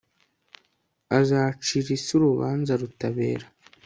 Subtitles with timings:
[1.19, 3.45] azacira isi urubanza rutabera